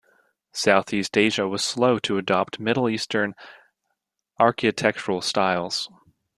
[0.51, 3.35] Southeast Asia was slow to adopt Middle Eastern
[4.39, 5.91] architectural styles.